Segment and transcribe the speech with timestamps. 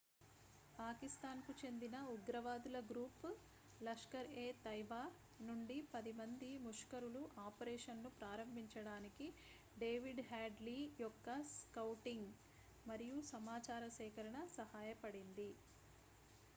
[0.75, 3.27] పాకిస్తాన్కు చెందిన ఉగ్రవాదుల గ్రూప్
[3.81, 5.01] లష్కర్-ఎ-తైబా
[5.47, 9.27] నుండి 10 మంది ముష్కరులు ఆపరేషన్ను ప్రారంభించడానికి
[9.77, 12.27] david headley యొక్క స్కౌటింగ్
[12.85, 15.49] మరియు సమాచార సేకరణ సహాయపడింది